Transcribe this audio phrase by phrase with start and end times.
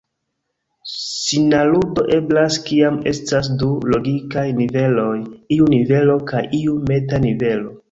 [0.91, 5.13] Sinaludo eblas kiam estas du logikaj niveloj,
[5.59, 7.79] iu nivelo kaj iu meta-nivelo.